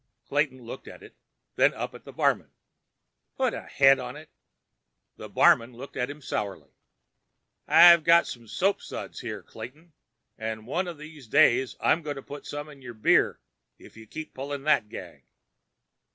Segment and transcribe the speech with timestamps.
[0.29, 1.15] Clayton looked at it,
[1.57, 2.49] then up at the barman.
[3.37, 4.31] "Put a head on it."
[5.17, 6.71] The bartender looked at him sourly.
[7.67, 9.93] "I've got some soapsuds here, Clayton,
[10.39, 13.39] and one of these days I'm gonna put some in your beer
[13.77, 15.23] if you keep pulling that gag."